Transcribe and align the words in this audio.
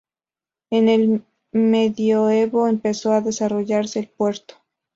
En 0.71 0.89
el 0.89 1.23
Medioevo 1.51 2.67
empezó 2.67 3.11
a 3.11 3.21
desarrollarse 3.21 3.99
el 3.99 4.07
puerto. 4.07 4.55